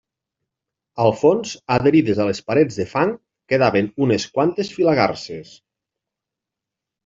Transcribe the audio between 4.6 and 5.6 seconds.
filagarses.